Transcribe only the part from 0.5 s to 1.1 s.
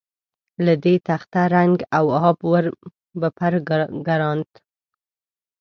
له دې